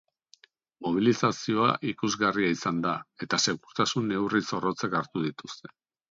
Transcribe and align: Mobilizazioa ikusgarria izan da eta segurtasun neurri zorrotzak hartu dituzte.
Mobilizazioa 0.85 1.67
ikusgarria 1.91 2.49
izan 2.53 2.79
da 2.85 2.93
eta 3.25 3.39
segurtasun 3.51 4.09
neurri 4.13 4.41
zorrotzak 4.53 4.97
hartu 5.01 5.23
dituzte. 5.27 5.71